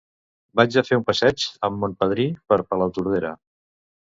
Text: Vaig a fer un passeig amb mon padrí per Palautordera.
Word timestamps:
Vaig 0.59 0.77
a 0.79 0.83
fer 0.87 0.97
un 1.01 1.05
passeig 1.09 1.45
amb 1.69 1.77
mon 1.83 1.93
padrí 2.01 2.27
per 2.53 2.61
Palautordera. 2.73 3.35